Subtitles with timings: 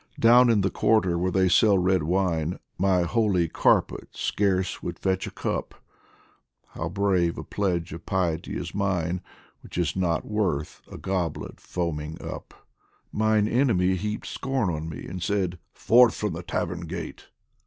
[0.01, 4.07] POEMS FROM THE Down in the quarter where they sell red wine, My holy carpet
[4.13, 5.75] scarce would fetch a cup
[6.69, 9.21] How brave a pledge of piety is mine,
[9.61, 12.65] Which is not worth a goblet foaming up!
[13.11, 17.27] Mine enemy heaped scorn on me and said:" Forth from the tavern gate